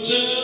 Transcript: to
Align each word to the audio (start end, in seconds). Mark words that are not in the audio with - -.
to 0.00 0.37